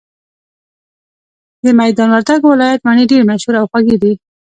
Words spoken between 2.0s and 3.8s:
وردګو ولايت مڼي ډيري مشهوره او